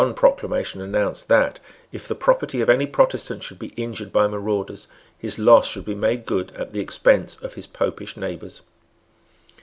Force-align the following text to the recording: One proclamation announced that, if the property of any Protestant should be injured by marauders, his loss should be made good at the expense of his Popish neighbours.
One 0.03 0.15
proclamation 0.15 0.81
announced 0.81 1.27
that, 1.27 1.59
if 1.91 2.07
the 2.07 2.15
property 2.15 2.59
of 2.59 2.71
any 2.71 2.87
Protestant 2.87 3.43
should 3.43 3.59
be 3.59 3.67
injured 3.77 4.11
by 4.11 4.25
marauders, 4.25 4.87
his 5.15 5.37
loss 5.37 5.67
should 5.67 5.85
be 5.85 5.93
made 5.93 6.25
good 6.25 6.51
at 6.55 6.73
the 6.73 6.79
expense 6.79 7.37
of 7.37 7.53
his 7.53 7.67
Popish 7.67 8.17
neighbours. 8.17 8.63